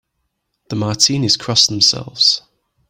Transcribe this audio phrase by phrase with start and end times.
[0.69, 2.41] The Martinis cross themselves.